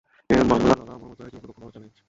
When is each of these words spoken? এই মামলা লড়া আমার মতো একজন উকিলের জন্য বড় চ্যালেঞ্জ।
এই 0.29 0.43
মামলা 0.49 0.73
লড়া 0.79 0.93
আমার 0.97 1.09
মতো 1.11 1.21
একজন 1.23 1.39
উকিলের 1.39 1.41
জন্য 1.43 1.57
বড় 1.57 1.71
চ্যালেঞ্জ। 1.73 1.97